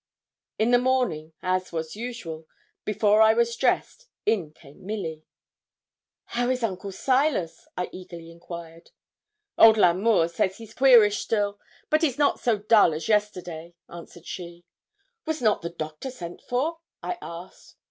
[0.57, 2.47] In the morning, as was usual,
[2.85, 5.27] before I was dressed, in came Milly.
[6.25, 8.89] 'How is Uncle Silas?' I eagerly enquired.
[9.59, 11.59] 'Old L'Amour says he's queerish still;
[11.91, 14.65] but he's not so dull as yesterday,' answered she.
[15.27, 17.75] 'Was not the doctor sent for?' I asked.